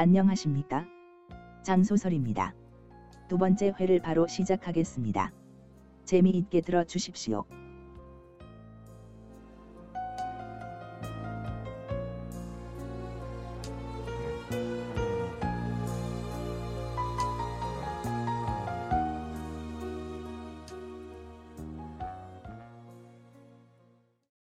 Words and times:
안녕하십니까? 0.00 0.86
장소설입니다. 1.64 2.54
두 3.28 3.36
번째 3.36 3.74
회를 3.80 4.00
바로 4.00 4.28
시작하겠습니다. 4.28 5.32
재미있게 6.04 6.60
들어 6.60 6.84
주십시오. 6.84 7.44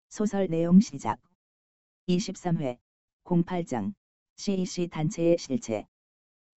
소설 0.08 0.48
내용 0.48 0.80
시작. 0.80 1.20
23회 2.08 2.78
08장 3.26 3.94
CEC 4.38 4.88
단체의 4.88 5.38
실체 5.38 5.86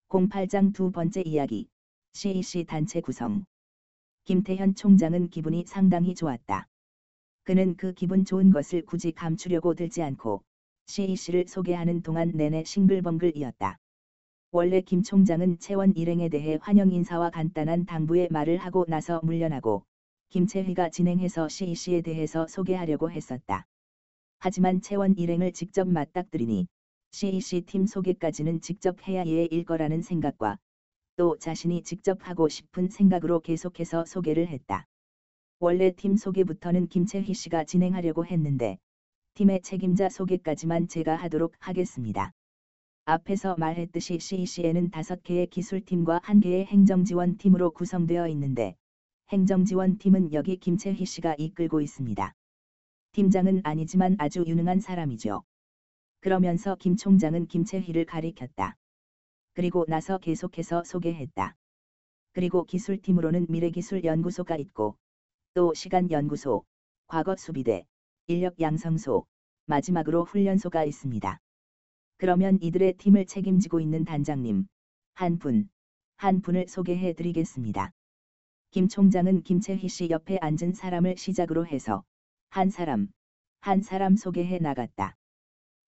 08장 0.08 0.72
두 0.72 0.90
번째 0.90 1.22
이야기 1.22 1.68
CEC 2.14 2.64
단체 2.64 3.00
구성 3.00 3.44
김태현 4.24 4.74
총장은 4.74 5.28
기분이 5.28 5.64
상당히 5.66 6.14
좋았다. 6.14 6.66
그는 7.42 7.76
그 7.76 7.92
기분 7.92 8.24
좋은 8.24 8.52
것을 8.52 8.86
굳이 8.86 9.12
감추려고 9.12 9.74
들지 9.74 10.02
않고 10.02 10.42
CEC를 10.86 11.46
소개하는 11.46 12.02
동안 12.02 12.30
내내 12.34 12.64
싱글벙글이었다. 12.64 13.78
원래 14.50 14.80
김 14.80 15.02
총장은 15.02 15.58
채원 15.58 15.94
일행에 15.96 16.28
대해 16.28 16.58
환영 16.62 16.92
인사와 16.92 17.30
간단한 17.30 17.86
당부의 17.86 18.28
말을 18.30 18.56
하고 18.56 18.84
나서 18.88 19.20
물러나고 19.24 19.84
김채희가 20.30 20.90
진행해서 20.90 21.48
CEC에 21.48 22.00
대해서 22.00 22.46
소개하려고 22.46 23.10
했었다. 23.10 23.66
하지만 24.38 24.80
채원 24.80 25.18
일행을 25.18 25.52
직접 25.52 25.88
맞닥뜨리니 25.88 26.66
CEC 27.14 27.60
팀 27.60 27.86
소개까지는 27.86 28.60
직접 28.60 29.06
해야 29.06 29.24
예일 29.24 29.64
거라는 29.64 30.02
생각과 30.02 30.58
또 31.14 31.38
자신이 31.38 31.84
직접 31.84 32.18
하고 32.28 32.48
싶은 32.48 32.88
생각으로 32.88 33.38
계속해서 33.38 34.04
소개를 34.04 34.48
했다. 34.48 34.88
원래 35.60 35.92
팀 35.92 36.16
소개부터는 36.16 36.88
김채희 36.88 37.32
씨가 37.32 37.66
진행하려고 37.66 38.26
했는데 38.26 38.78
팀의 39.34 39.62
책임자 39.62 40.08
소개까지만 40.08 40.88
제가 40.88 41.14
하도록 41.14 41.54
하겠습니다. 41.60 42.32
앞에서 43.04 43.54
말했듯이 43.58 44.18
CEC에는 44.18 44.90
5개의 44.90 45.48
기술팀과 45.50 46.18
1개의 46.18 46.64
행정지원팀으로 46.64 47.70
구성되어 47.70 48.26
있는데 48.30 48.74
행정지원팀은 49.28 50.32
여기 50.32 50.56
김채희 50.56 51.04
씨가 51.04 51.36
이끌고 51.38 51.80
있습니다. 51.80 52.34
팀장은 53.12 53.60
아니지만 53.62 54.16
아주 54.18 54.42
유능한 54.48 54.80
사람이죠. 54.80 55.44
그러면서 56.24 56.74
김 56.76 56.96
총장은 56.96 57.48
김채희를 57.48 58.06
가리켰다. 58.06 58.78
그리고 59.52 59.84
나서 59.86 60.16
계속해서 60.16 60.82
소개했다. 60.82 61.54
그리고 62.32 62.64
기술팀으로는 62.64 63.44
미래기술연구소가 63.50 64.56
있고 64.56 64.96
또 65.52 65.74
시간연구소, 65.74 66.64
과거수비대, 67.08 67.84
인력양성소, 68.28 69.26
마지막으로 69.66 70.24
훈련소가 70.24 70.84
있습니다. 70.84 71.38
그러면 72.16 72.58
이들의 72.62 72.94
팀을 72.94 73.26
책임지고 73.26 73.80
있는 73.80 74.06
단장님, 74.06 74.66
한 75.12 75.38
분, 75.38 75.68
한 76.16 76.40
분을 76.40 76.68
소개해 76.68 77.12
드리겠습니다. 77.12 77.92
김 78.70 78.88
총장은 78.88 79.42
김채희 79.42 79.90
씨 79.90 80.08
옆에 80.08 80.38
앉은 80.40 80.72
사람을 80.72 81.18
시작으로 81.18 81.66
해서 81.66 82.02
한 82.48 82.70
사람, 82.70 83.08
한 83.60 83.82
사람 83.82 84.16
소개해 84.16 84.58
나갔다. 84.60 85.18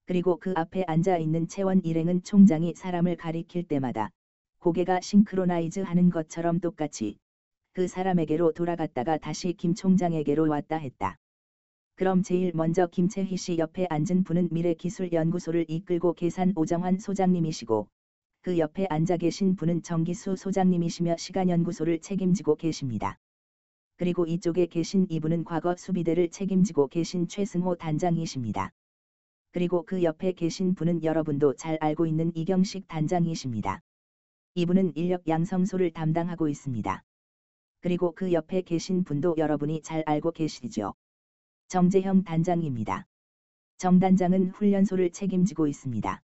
그리고 0.06 0.39
그 0.39 0.53
앞에 0.55 0.84
앉아 0.87 1.19
있는 1.19 1.49
채원 1.49 1.84
일행은 1.84 2.22
총장이 2.22 2.75
사람을 2.77 3.17
가리킬 3.17 3.65
때마다 3.65 4.11
고개가 4.61 5.00
싱크로나이즈 5.00 5.81
하는 5.81 6.11
것처럼 6.11 6.61
똑같이 6.61 7.17
그 7.72 7.89
사람에게로 7.89 8.53
돌아갔다가 8.53 9.19
다시 9.19 9.53
김 9.53 9.75
총장에게로 9.75 10.49
왔다 10.49 10.77
했다. 10.77 11.16
그럼 11.97 12.22
제일 12.22 12.53
먼저 12.55 12.87
김채희 12.87 13.37
씨 13.37 13.59
옆에 13.59 13.87
앉은 13.91 14.22
분은 14.25 14.49
미래기술연구소를 14.53 15.65
이끌고 15.69 16.15
계산 16.15 16.53
오정환 16.55 16.99
소장님이시고 16.99 17.89
그 18.43 18.59
옆에 18.59 18.87
앉아 18.89 19.16
계신 19.16 19.56
분은 19.56 19.83
정기수 19.83 20.37
소장님이시며 20.37 21.16
시간연구소를 21.16 21.99
책임지고 21.99 22.55
계십니다. 22.55 23.19
그리고 23.97 24.25
이쪽에 24.25 24.66
계신 24.66 25.06
이분은 25.09 25.43
과거 25.43 25.75
수비대를 25.75 26.31
책임지고 26.31 26.87
계신 26.89 27.27
최승호 27.27 27.75
단장이십니다. 27.75 28.71
그리고 29.56 29.84
그 29.87 30.03
옆에 30.03 30.33
계신 30.33 30.75
분은 30.75 31.03
여러분도 31.03 31.55
잘 31.55 31.78
알고 31.81 32.05
있는 32.05 32.31
이경식 32.34 32.89
단장이십니다. 32.89 33.81
이분은 34.55 34.93
인력 34.97 35.27
양성소를 35.27 35.93
담당하고 35.93 36.49
있습니다. 36.49 37.03
그리고 37.81 38.12
그 38.12 38.34
옆에 38.34 38.61
계신 38.61 39.03
분도 39.03 39.34
여러분이 39.39 39.81
잘 39.81 40.03
알고 40.05 40.33
계시죠. 40.33 40.93
정재형 41.69 42.25
단장입니다. 42.25 43.06
정 43.78 43.99
단장은 43.99 44.50
훈련소를 44.50 45.12
책임지고 45.12 45.69
있습니다. 45.69 46.21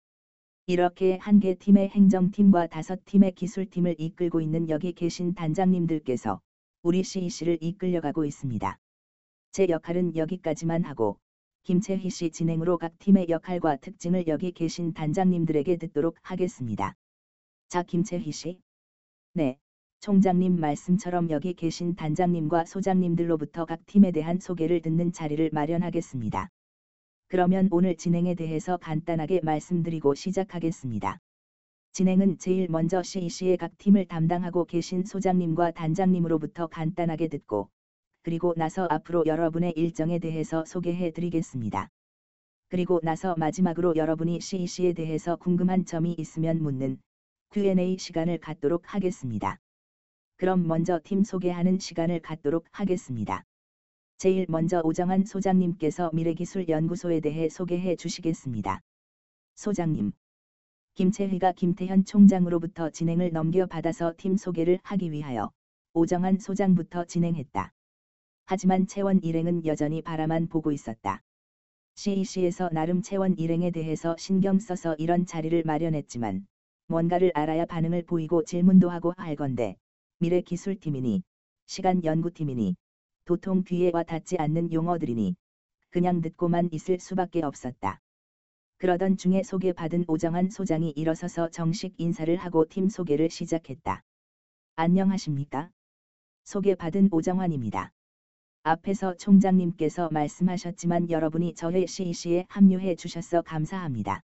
이렇게 0.66 1.18
한 1.18 1.39
개 1.39 1.53
팀의 1.53 1.89
행정팀과 1.89 2.66
다섯 2.66 3.06
팀의 3.06 3.34
기술팀을 3.34 3.95
이끌고 4.00 4.41
있는 4.41 4.69
여기 4.69 4.91
계신 4.94 5.35
단장님들께서 5.35 6.41
우리 6.81 7.03
CEC를 7.03 7.59
이끌려가고 7.62 8.25
있습니다. 8.25 8.79
제 9.51 9.68
역할은 9.69 10.16
여기까지만 10.16 10.84
하고 10.84 11.19
김채희 11.69 12.09
씨 12.09 12.31
진행으로 12.31 12.80
각 12.80 12.97
팀의 12.97 13.30
역할과 13.30 13.75
특징을 13.75 14.25
여기 14.25 14.52
계신 14.52 14.91
단장님들에게 14.91 15.78
듣도록 15.78 16.16
하겠습니다. 16.24 16.96
자, 17.68 17.84
김채희 17.84 18.31
씨. 18.31 18.59
네, 19.35 19.59
총장님 20.00 20.59
말씀처럼 20.59 21.30
여기 21.30 21.53
계신 21.53 21.94
단장님과 21.94 22.66
소장님들로부터 22.66 23.66
각 23.66 23.85
팀에 23.85 24.09
대한 24.09 24.40
소개를 24.40 24.81
듣는 24.81 25.12
자리를 25.12 25.47
마련하겠습니다. 25.53 26.50
그러면 27.28 27.68
오늘 27.69 27.96
진행에 27.96 28.34
대해서 28.34 28.78
간단하게 28.78 29.41
말씀드리고 29.44 30.16
시작하겠습니다. 30.16 31.19
진행은 31.91 32.40
제일 32.40 32.68
먼저 32.68 33.03
CEC의 33.03 33.57
각 33.57 33.78
팀을 33.78 34.07
담당하고 34.07 34.66
계신 34.66 35.03
소장님과 35.03 35.69
단장님으로부터 35.69 36.66
간단하게 36.66 37.28
듣고 37.28 37.69
그리고 38.22 38.53
나서 38.57 38.88
앞으로 38.90 39.25
여러분의 39.25 39.74
일정에 39.75 40.19
대해서 40.19 40.66
소개해 40.66 41.12
드리겠습니다. 41.12 41.90
그리고 42.68 43.00
나서 43.02 43.35
마지막으로 43.38 43.96
여러분이 43.96 44.41
CEC에 44.41 44.94
대해서 44.94 45.35
궁금한 45.38 45.85
점이 45.85 46.16
있으면 46.18 46.62
묻는 46.62 47.00
Q&A 47.52 47.97
시간을 47.97 48.38
갖도록 48.40 48.94
하겠습니다. 48.94 49.57
그럼 50.38 50.68
먼저 50.68 51.00
팀 51.03 51.24
소개하는 51.24 51.80
시간을 51.80 52.19
갖도록 52.19 52.66
하겠습니다. 52.72 53.44
제일 54.18 54.46
먼저 54.50 54.81
오정환 54.84 55.24
소장님께서 55.25 56.12
미래기술연구소에 56.13 57.22
대해 57.22 57.50
소개해 57.50 57.95
주시겠습니다. 57.95 58.81
소장님. 59.56 60.12
김채희가 60.94 61.54
김태현 61.54 62.04
총장으로부터 62.04 62.89
진행을 62.89 63.31
넘겨받아서 63.31 64.13
팀 64.18 64.36
소개를 64.36 64.80
하기 64.83 65.12
위하여 65.12 65.51
오정환 65.94 66.38
소장부터 66.38 67.06
진행했다. 67.06 67.71
하지만 68.51 68.88
채원 68.88 69.22
일행은 69.22 69.63
여전히 69.68 70.01
바라만 70.01 70.48
보고 70.48 70.72
있었다. 70.72 71.22
CEC에서 71.94 72.68
나름 72.72 73.04
채원 73.04 73.38
일행에 73.38 73.69
대해서 73.69 74.16
신경 74.18 74.57
써서 74.57 74.96
이런 74.98 75.28
자리를 75.28 75.62
마련했지만 75.63 76.48
뭔가를 76.88 77.30
알아야 77.36 77.66
반응을 77.66 78.01
보이고 78.07 78.44
질문도 78.44 78.90
하고 78.90 79.13
할 79.18 79.36
건데 79.36 79.75
미래 80.18 80.42
기술팀이니 80.42 81.22
시간 81.68 82.04
연구팀이니 82.04 82.75
도통 83.25 83.66
귀에 83.66 83.92
와 83.94 84.01
닿지 84.01 84.38
않는 84.40 84.74
용어들이니 84.74 85.36
그냥 85.92 86.19
듣고만 86.19 86.69
있을 86.72 86.98
수밖에 87.00 87.44
없었다. 87.44 88.00
그러던 88.78 89.18
중에 89.18 89.44
소개받은 89.44 90.06
오정환 90.07 90.50
소장이 90.50 90.92
일어서서 90.95 91.50
정식 91.50 91.94
인사를 92.00 92.36
하고 92.38 92.66
팀 92.68 92.90
소개를 92.90 93.30
시작했다. 93.30 94.02
안녕하십니까? 94.75 95.69
소개받은 96.45 97.10
오정환입니다. 97.12 97.92
앞에서 98.63 99.15
총장님께서 99.15 100.09
말씀하셨지만 100.11 101.09
여러분이 101.09 101.56
저의 101.56 101.88
CEC에 101.88 102.45
합류해 102.50 102.95
주셔서 102.95 103.41
감사합니다. 103.41 104.19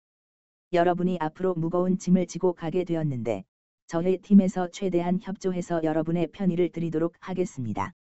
여러분이 0.72 1.19
앞으로 1.20 1.54
무거운 1.54 1.98
짐을 1.98 2.26
지고 2.26 2.52
가게 2.52 2.82
되었는데 2.82 3.44
저희 3.86 4.19
팀에서 4.19 4.69
최대한 4.72 5.20
협조해서 5.22 5.84
여러분의 5.84 6.26
편의를 6.32 6.70
드리도록 6.70 7.14
하겠습니다. 7.20 7.92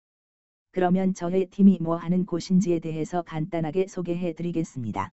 그러면 0.72 1.14
저희 1.14 1.46
팀이 1.46 1.78
뭐 1.80 1.94
하는 1.94 2.26
곳인지에 2.26 2.80
대해서 2.80 3.22
간단하게 3.22 3.86
소개해 3.86 4.32
드리겠습니다. 4.32 5.10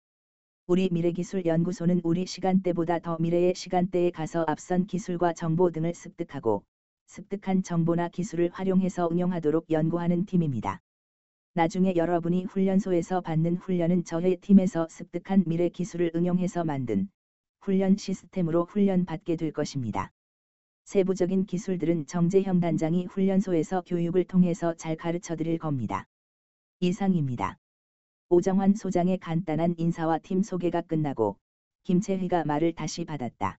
우리 0.66 0.90
미래기술연구소는 0.92 2.02
우리 2.04 2.26
시간대보다 2.26 2.98
더 2.98 3.16
미래의 3.18 3.54
시간대에 3.54 4.10
가서 4.10 4.44
앞선 4.46 4.86
기술과 4.86 5.32
정보 5.32 5.70
등을 5.70 5.94
습득하고 5.94 6.62
습득한 7.06 7.62
정보나 7.62 8.08
기술을 8.08 8.50
활용해서 8.52 9.08
응용하도록 9.10 9.70
연구하는 9.70 10.26
팀입니다. 10.26 10.82
나중에 11.56 11.94
여러분이 11.96 12.44
훈련소에서 12.44 13.22
받는 13.22 13.56
훈련은 13.56 14.04
저희 14.04 14.36
팀에서 14.36 14.86
습득한 14.90 15.44
미래 15.46 15.70
기술을 15.70 16.10
응용해서 16.14 16.64
만든 16.64 17.08
훈련 17.62 17.96
시스템으로 17.96 18.66
훈련받게 18.66 19.36
될 19.36 19.52
것입니다. 19.52 20.10
세부적인 20.84 21.46
기술들은 21.46 22.04
정재형 22.04 22.60
단장이 22.60 23.06
훈련소에서 23.06 23.84
교육을 23.86 24.24
통해서 24.24 24.74
잘 24.74 24.96
가르쳐 24.96 25.34
드릴 25.34 25.56
겁니다. 25.56 26.04
이상입니다. 26.80 27.56
오정환 28.28 28.74
소장의 28.74 29.16
간단한 29.16 29.76
인사와 29.78 30.18
팀 30.18 30.42
소개가 30.42 30.82
끝나고 30.82 31.38
김채희가 31.84 32.44
말을 32.44 32.74
다시 32.74 33.06
받았다. 33.06 33.56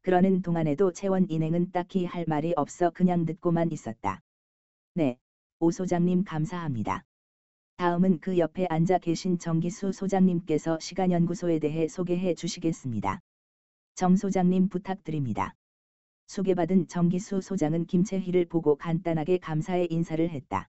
그러는 0.00 0.42
동안에도 0.42 0.90
채원 0.90 1.26
인행은 1.30 1.70
딱히 1.70 2.04
할 2.04 2.24
말이 2.26 2.52
없어 2.56 2.90
그냥 2.90 3.26
듣고만 3.26 3.70
있었다. 3.70 4.20
네, 4.94 5.18
오 5.60 5.70
소장님 5.70 6.24
감사합니다. 6.24 7.04
다음은 7.82 8.20
그 8.20 8.38
옆에 8.38 8.68
앉아 8.70 8.98
계신 8.98 9.40
정기수 9.40 9.90
소장님께서 9.90 10.78
시간연구소에 10.78 11.58
대해 11.58 11.88
소개해 11.88 12.36
주시겠습니다. 12.36 13.18
정 13.96 14.14
소장님 14.14 14.68
부탁드립니다. 14.68 15.56
소개받은 16.28 16.86
정기수 16.86 17.40
소장은 17.40 17.86
김채희를 17.86 18.44
보고 18.44 18.76
간단하게 18.76 19.38
감사의 19.38 19.88
인사를 19.90 20.30
했다. 20.30 20.68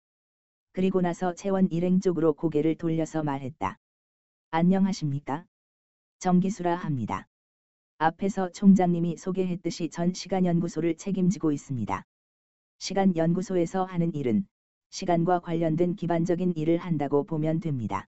그리고 0.73 1.01
나서 1.01 1.33
채원 1.33 1.71
일행 1.71 2.01
쪽으로 2.01 2.35
고개를 2.35 2.75
돌려서 2.75 3.23
말했다. 3.23 3.79
안녕하십니까? 4.51 5.47
정기수라 6.19 6.77
합니다. 6.77 7.27
앞에서 7.97 8.51
총장님이 8.51 9.17
소개했듯이 9.17 9.89
전 9.89 10.13
시간연구소를 10.13 10.99
책임지고 10.99 11.53
있습니다. 11.53 12.03
시간연구소에서 12.81 13.87
하는 13.87 14.15
일은 14.15 14.47
시간과 14.91 15.41
관련된 15.41 15.95
기반적인 15.95 16.53
일을 16.57 16.79
한다고 16.79 17.25
보면 17.25 17.61
됩니다. 17.61 18.07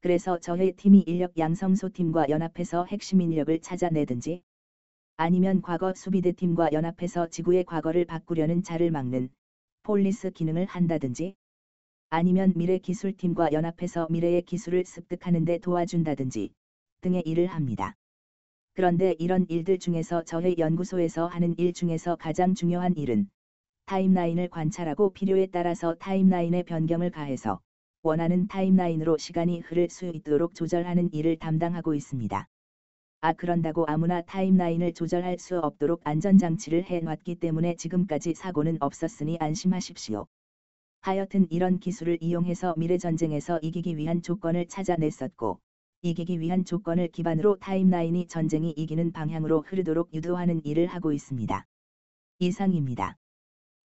그래서 0.00 0.38
저희 0.38 0.72
팀이 0.72 1.04
인력 1.06 1.32
양성소 1.38 1.90
팀과 1.90 2.26
연합해서 2.28 2.84
핵심 2.84 3.20
인력을 3.20 3.58
찾아내든지 3.60 4.42
아니면 5.16 5.62
과거 5.62 5.92
수비대 5.94 6.32
팀과 6.32 6.70
연합해서 6.72 7.28
지구의 7.28 7.64
과거를 7.64 8.04
바꾸려는 8.04 8.62
자를 8.62 8.90
막는 8.90 9.28
police 9.84 10.30
기능을 10.30 10.66
한다든지 10.66 11.34
아니면 12.10 12.52
미래 12.56 12.78
기술팀과 12.78 13.52
연합해서 13.52 14.06
미래의 14.10 14.42
기술을 14.42 14.84
습득하는 14.84 15.44
데 15.44 15.58
도와준다든지 15.58 16.50
등의 17.00 17.22
일을 17.24 17.46
합니다. 17.46 17.94
그런데 18.74 19.14
이런 19.18 19.44
일들 19.48 19.78
중에서 19.78 20.22
저희 20.22 20.54
연구소에서 20.58 21.26
하는 21.26 21.54
일 21.56 21.72
중에서 21.72 22.16
가장 22.16 22.54
중요한 22.54 22.92
일은 22.96 23.28
타임라인을 23.86 24.48
관찰하고 24.48 25.12
필요에 25.12 25.46
따라서 25.46 25.94
타임라인의 25.94 26.64
변경을 26.64 27.10
가해서 27.10 27.60
원하는 28.02 28.48
타임라인으로 28.48 29.18
시간이 29.18 29.60
흐를 29.60 29.88
수 29.90 30.06
있도록 30.06 30.54
조절하는 30.54 31.12
일을 31.12 31.36
담당하고 31.36 31.94
있습니다. 31.94 32.48
아 33.20 33.32
그런다고 33.32 33.84
아무나 33.86 34.20
타임라인을 34.22 34.94
조절할 34.94 35.38
수 35.38 35.58
없도록 35.58 36.00
안전장치를 36.04 36.84
해놨기 36.84 37.36
때문에 37.36 37.76
지금까지 37.76 38.34
사고는 38.34 38.78
없었으니 38.80 39.36
안심하십시오. 39.38 40.26
하여튼 41.00 41.46
이런 41.50 41.78
기술을 41.78 42.18
이용해서 42.20 42.74
미래전쟁에서 42.76 43.60
이기기 43.62 43.96
위한 43.96 44.22
조건을 44.22 44.66
찾아냈었고 44.66 45.60
이기기 46.02 46.40
위한 46.40 46.64
조건을 46.64 47.08
기반으로 47.08 47.58
타임라인이 47.58 48.26
전쟁이 48.26 48.70
이기는 48.70 49.12
방향으로 49.12 49.62
흐르도록 49.62 50.12
유도하는 50.14 50.60
일을 50.64 50.86
하고 50.86 51.12
있습니다. 51.12 51.64
이상입니다. 52.40 53.16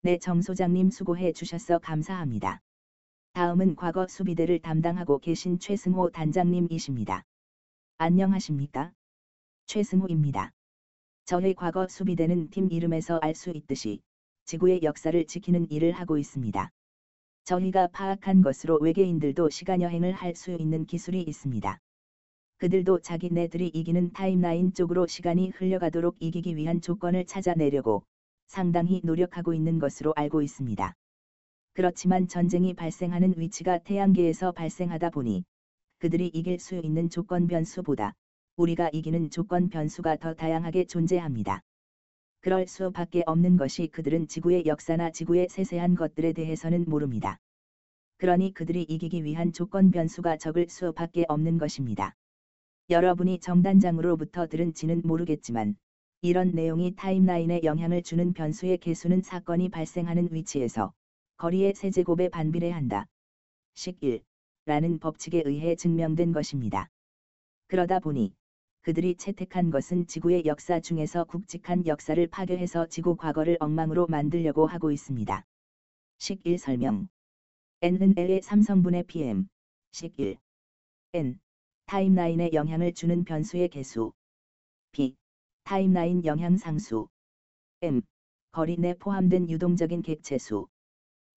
네, 0.06 0.18
정 0.18 0.40
소장님 0.40 0.90
수고해 0.90 1.32
주셔서 1.32 1.80
감사합니다. 1.80 2.60
다음은 3.32 3.74
과거 3.74 4.06
수비대를 4.06 4.60
담당하고 4.60 5.18
계신 5.18 5.58
최승호 5.58 6.10
단장님이십니다. 6.10 7.24
안녕하십니까? 7.98 8.92
최승호입니다. 9.66 10.52
저희 11.24 11.54
과거 11.54 11.88
수비대는 11.88 12.50
팀 12.50 12.70
이름에서 12.70 13.18
알 13.18 13.34
수 13.34 13.50
있듯이 13.50 13.98
지구의 14.44 14.84
역사를 14.84 15.26
지키는 15.26 15.72
일을 15.72 15.90
하고 15.90 16.18
있습니다. 16.18 16.70
저희가 17.42 17.88
파악한 17.88 18.42
것으로 18.42 18.78
외계인들도 18.78 19.50
시간여행을 19.50 20.12
할 20.12 20.36
수 20.36 20.52
있는 20.52 20.86
기술이 20.86 21.20
있습니다. 21.20 21.80
그들도 22.58 23.00
자기네들이 23.00 23.72
이기는 23.74 24.12
타임라인 24.12 24.72
쪽으로 24.72 25.08
시간이 25.08 25.48
흘려가도록 25.48 26.14
이기기 26.20 26.54
위한 26.54 26.80
조건을 26.80 27.26
찾아내려고 27.26 28.04
상당히 28.46 29.00
노력하고 29.04 29.54
있는 29.54 29.78
것으로 29.78 30.12
알고 30.16 30.42
있습니다. 30.42 30.94
그렇지만 31.74 32.26
전쟁이 32.28 32.74
발생하는 32.74 33.34
위치가 33.36 33.78
태양계에서 33.78 34.52
발생하다 34.52 35.10
보니 35.10 35.44
그들이 35.98 36.28
이길 36.28 36.58
수 36.58 36.76
있는 36.76 37.10
조건 37.10 37.46
변수보다 37.46 38.14
우리가 38.56 38.88
이기는 38.92 39.30
조건 39.30 39.68
변수가 39.68 40.16
더 40.16 40.34
다양하게 40.34 40.86
존재합니다. 40.86 41.60
그럴 42.40 42.66
수밖에 42.66 43.22
없는 43.26 43.56
것이 43.56 43.88
그들은 43.88 44.28
지구의 44.28 44.66
역사나 44.66 45.10
지구의 45.10 45.48
세세한 45.50 45.94
것들에 45.94 46.32
대해서는 46.32 46.84
모릅니다. 46.86 47.38
그러니 48.18 48.54
그들이 48.54 48.82
이기기 48.82 49.24
위한 49.24 49.52
조건 49.52 49.90
변수가 49.90 50.38
적을 50.38 50.68
수밖에 50.70 51.26
없는 51.28 51.58
것입니다. 51.58 52.14
여러분이 52.88 53.40
정단장으로부터 53.40 54.46
들은지는 54.46 55.02
모르겠지만 55.04 55.76
이런 56.22 56.52
내용이 56.52 56.94
타임라인에 56.96 57.60
영향을 57.62 58.02
주는 58.02 58.32
변수의 58.32 58.78
개수는 58.78 59.22
사건이 59.22 59.68
발생하는 59.68 60.28
위치에서 60.32 60.92
거리의 61.36 61.74
세제곱에 61.74 62.30
반비례한다. 62.30 63.06
식 63.74 64.02
1. 64.02 64.22
라는 64.64 64.98
법칙에 64.98 65.42
의해 65.44 65.76
증명된 65.76 66.32
것입니다. 66.32 66.88
그러다 67.66 67.98
보니 67.98 68.34
그들이 68.80 69.16
채택한 69.16 69.70
것은 69.70 70.06
지구의 70.06 70.46
역사 70.46 70.80
중에서 70.80 71.24
굵직한 71.24 71.86
역사를 71.86 72.26
파괴해서 72.28 72.86
지구 72.86 73.16
과거를 73.16 73.58
엉망으로 73.60 74.06
만들려고 74.06 74.66
하고 74.66 74.90
있습니다. 74.90 75.44
식 76.18 76.46
1 76.46 76.58
설명 76.58 77.08
N은 77.82 78.14
L의 78.16 78.40
3성분의 78.40 79.06
PM 79.06 79.48
식 79.92 80.18
1. 80.18 80.38
N 81.12 81.38
타임라인에 81.84 82.50
영향을 82.54 82.94
주는 82.94 83.24
변수의 83.24 83.68
개수 83.68 84.12
P. 84.92 85.14
타임라인 85.66 86.24
영향 86.24 86.56
상수 86.56 87.08
M. 87.80 88.02
거리 88.52 88.76
내 88.76 88.94
포함된 88.94 89.50
유동적인 89.50 90.02
객체수 90.02 90.68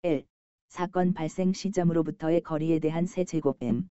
L. 0.03 0.27
사건 0.69 1.15
발생 1.15 1.55
시점으로부터의 1.55 2.43
거리에 2.43 2.79
대한 2.79 3.07
세 3.07 3.25
제곱 3.25 3.57
M. 3.63 3.89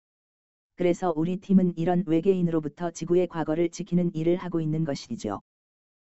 그래서 0.75 1.13
우리 1.15 1.37
팀은 1.37 1.77
이런 1.77 2.03
외계인으로부터 2.05 2.91
지구의 2.91 3.27
과거를 3.27 3.69
지키는 3.69 4.13
일을 4.13 4.35
하고 4.35 4.59
있는 4.59 4.83
것이죠. 4.83 5.39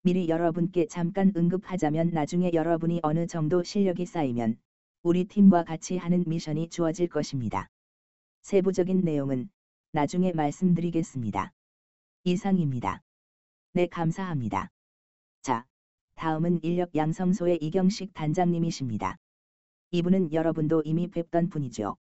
미리 0.04 0.30
여러분께 0.30 0.88
잠깐 0.88 1.34
언급하자면 1.36 2.12
나중에 2.12 2.52
여러분이 2.54 3.02
어느 3.04 3.28
정도 3.28 3.62
실력이 3.62 4.06
쌓이면 4.06 4.56
우리 5.02 5.26
팀과 5.26 5.66
같이 5.66 5.98
하는 5.98 6.24
미션이 6.26 6.70
주어질 6.70 7.10
것입니다. 7.10 7.68
세부적인 8.44 9.02
내용은 9.02 9.50
나중에 9.92 10.32
말씀드리겠습니다. 10.32 11.52
이상입니다. 12.24 13.04
네, 13.76 13.88
감사합니다. 13.88 14.70
자, 15.42 15.66
다음은 16.14 16.60
인력 16.62 16.96
양성소의 16.96 17.58
이경식 17.58 18.14
단장님이십니다. 18.14 19.18
이분은 19.90 20.32
여러분도 20.32 20.84
이미 20.86 21.08
뵙던 21.08 21.50
분이죠. 21.50 21.96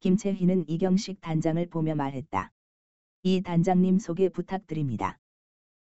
김채희는 0.00 0.68
이경식 0.68 1.20
단장을 1.20 1.64
보며 1.66 1.94
말했다. 1.94 2.50
이 3.22 3.42
단장님 3.42 4.00
소개 4.00 4.28
부탁드립니다. 4.28 5.20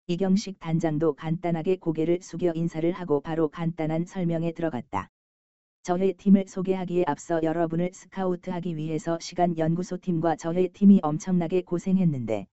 이경식 0.08 0.60
단장도 0.60 1.14
간단하게 1.14 1.78
고개를 1.78 2.20
숙여 2.22 2.52
인사를 2.54 2.92
하고 2.92 3.22
바로 3.22 3.48
간단한 3.48 4.04
설명에 4.04 4.52
들어갔다. 4.52 5.10
저희 5.84 6.12
팀을 6.12 6.50
소개하기에 6.50 7.06
앞서 7.08 7.42
여러분을 7.42 7.92
스카우트하기 7.94 8.76
위해서 8.76 9.18
시간 9.22 9.58
연구소 9.58 9.96
팀과 9.96 10.36
저희 10.36 10.68
팀이 10.74 11.00
엄청나게 11.04 11.62
고생했는데 11.62 12.48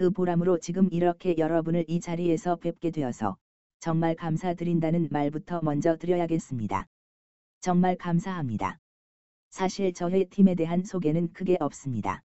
그 0.00 0.08
보람으로 0.10 0.58
지금 0.60 0.88
이렇게 0.90 1.36
여러분을 1.36 1.84
이 1.86 2.00
자리에서 2.00 2.56
뵙게 2.56 2.90
되어서 2.90 3.36
정말 3.80 4.14
감사드린다는 4.14 5.08
말부터 5.10 5.60
먼저 5.62 5.98
드려야겠습니다. 5.98 6.86
정말 7.60 7.98
감사합니다. 7.98 8.78
사실 9.50 9.92
저희 9.92 10.24
팀에 10.24 10.54
대한 10.54 10.84
소개는 10.84 11.34
크게 11.34 11.58
없습니다. 11.60 12.22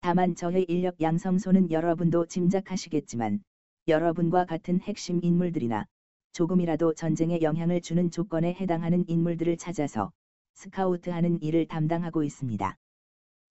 다만 0.00 0.34
저희 0.34 0.64
인력 0.64 1.00
양성소는 1.00 1.70
여러분도 1.70 2.26
짐작하시겠지만 2.26 3.40
여러분과 3.86 4.44
같은 4.44 4.80
핵심 4.80 5.20
인물들이나 5.22 5.86
조금이라도 6.32 6.94
전쟁에 6.94 7.40
영향을 7.40 7.82
주는 7.82 8.10
조건에 8.10 8.52
해당하는 8.54 9.04
인물들을 9.06 9.56
찾아서 9.58 10.10
스카우트하는 10.54 11.40
일을 11.40 11.68
담당하고 11.68 12.24
있습니다. 12.24 12.76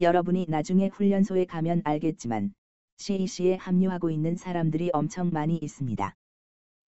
여러분이 0.02 0.48
나중에 0.50 0.90
훈련소에 0.90 1.46
가면 1.46 1.84
알겠지만 1.86 2.54
CEC에 2.98 3.56
합류하고 3.56 4.10
있는 4.10 4.36
사람들이 4.36 4.90
엄청 4.94 5.30
많이 5.30 5.58
있습니다. 5.58 6.16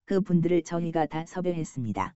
그 0.06 0.22
분들을 0.22 0.64
저희가 0.64 1.06
다 1.06 1.26
섭외했습니다. 1.26 2.16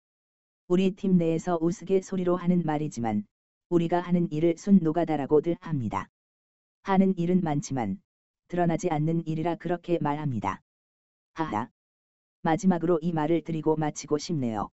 우리 0.67 0.91
팀 0.91 1.17
내에서 1.17 1.57
우스갯소리로 1.59 2.35
하는 2.35 2.61
말이지만 2.63 3.25
우리가 3.69 3.99
하는 4.01 4.31
일을 4.31 4.55
순 4.57 4.79
노가다라고들 4.79 5.57
합니다. 5.59 6.09
하는 6.83 7.17
일은 7.17 7.41
많지만 7.41 7.99
드러나지 8.47 8.89
않는 8.89 9.25
일이라 9.25 9.55
그렇게 9.55 9.97
말합니다. 9.99 10.61
하하. 11.33 11.69
마지막으로 12.41 12.99
이 13.01 13.11
말을 13.11 13.41
드리고 13.41 13.75
마치고 13.75 14.17
싶네요. 14.17 14.69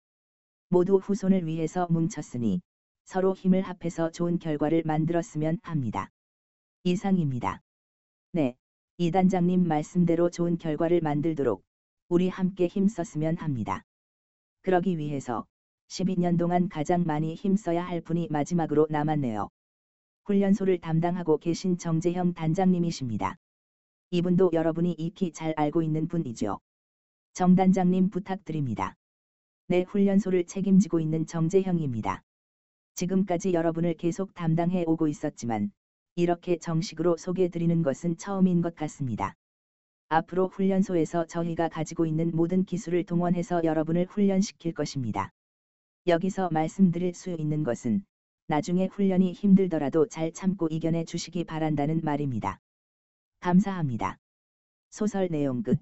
모두 0.68 0.96
후손을 0.96 1.46
위해서 1.46 1.86
뭉쳤으니 1.90 2.60
서로 3.04 3.34
힘을 3.34 3.62
합해서 3.62 4.10
좋은 4.10 4.38
결과를 4.38 4.82
만들었으면 4.84 5.58
합니다. 5.62 6.10
이상입니다. 6.84 7.62
네, 8.32 8.56
이 8.98 9.10
단장님 9.10 9.68
말씀대로 9.68 10.30
좋은 10.30 10.56
결과를 10.56 11.02
만들도록 11.02 11.62
우리 12.08 12.30
함께 12.30 12.66
힘썼으면 12.66 13.36
합니다. 13.36 13.84
그러기 14.62 14.96
위해서 14.96 15.44
12년 15.88 16.38
동안 16.38 16.70
가장 16.70 17.04
많이 17.04 17.34
힘써야 17.34 17.84
할 17.86 18.00
분이 18.00 18.28
마지막으로 18.30 18.86
남았네요. 18.88 19.50
훈련소를 20.24 20.78
담당하고 20.78 21.36
계신 21.36 21.76
정재형 21.76 22.32
단장님이십니다. 22.32 23.36
이분도 24.12 24.52
여러분이 24.54 24.92
익히 24.92 25.30
잘 25.30 25.52
알고 25.58 25.82
있는 25.82 26.08
분이죠. 26.08 26.58
정 27.34 27.54
단장님 27.54 28.08
부탁드립니다. 28.08 28.96
내 29.68 29.82
훈련소를 29.82 30.46
책임지고 30.46 31.00
있는 31.00 31.26
정재형입니다. 31.26 32.22
지금까지 32.94 33.52
여러분을 33.52 33.92
계속 33.92 34.32
담당해 34.32 34.84
오고 34.86 35.06
있었지만 35.08 35.70
이렇게 36.18 36.56
정식으로 36.56 37.18
소개드리는 37.18 37.82
것은 37.82 38.16
처음인 38.16 38.62
것 38.62 38.74
같습니다. 38.74 39.34
앞으로 40.08 40.48
훈련소에서 40.48 41.26
저희가 41.26 41.68
가지고 41.68 42.06
있는 42.06 42.30
모든 42.34 42.64
기술을 42.64 43.04
동원해서 43.04 43.64
여러분을 43.64 44.06
훈련시킬 44.08 44.72
것입니다. 44.72 45.30
여기서 46.06 46.48
말씀드릴 46.50 47.12
수 47.12 47.30
있는 47.38 47.64
것은 47.64 48.02
나중에 48.46 48.86
훈련이 48.86 49.32
힘들더라도 49.32 50.06
잘 50.06 50.32
참고 50.32 50.68
이겨내 50.70 51.04
주시기 51.04 51.44
바란다는 51.44 52.00
말입니다. 52.02 52.60
감사합니다. 53.40 54.16
소설 54.88 55.28
내용 55.28 55.62
끝. 55.62 55.78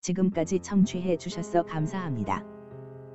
지금까지 0.00 0.60
청취해 0.60 1.18
주셔서 1.18 1.64
감사합니다. 1.64 2.42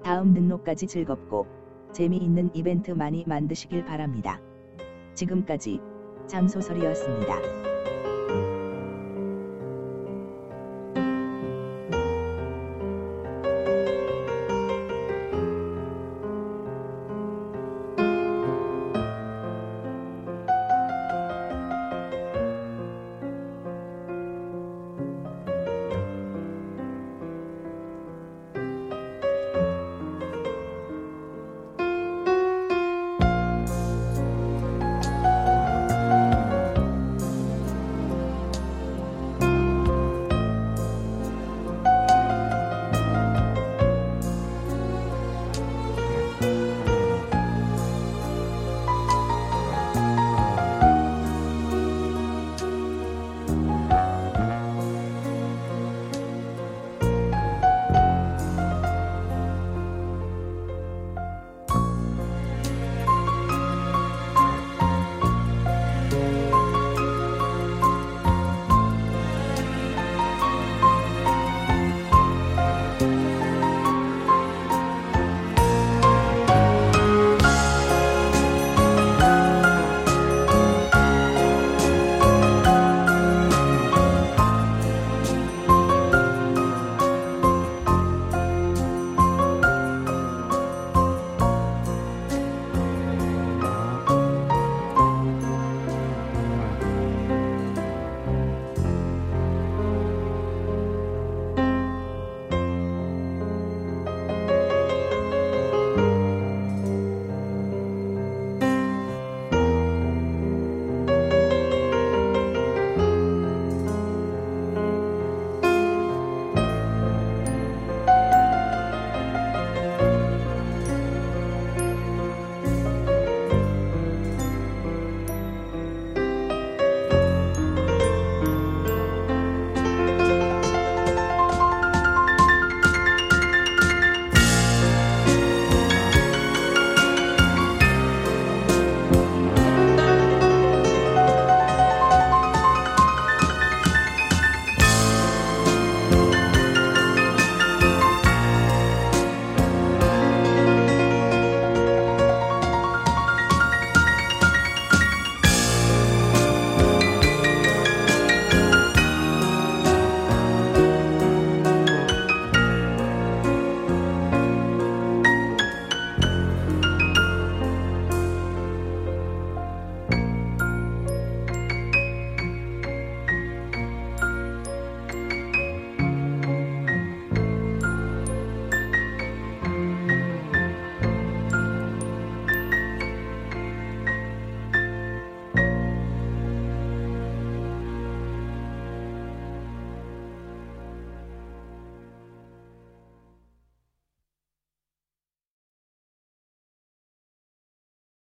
다음 0.03 0.36
등록까지 0.36 0.86
즐겁고 0.86 1.48
재미있는 1.91 2.51
이벤트 2.53 2.91
많이 2.91 3.24
만드시길 3.25 3.86
바랍니다. 3.86 4.39
지금까지 5.15 5.79
장소설이었습니다. 6.29 7.68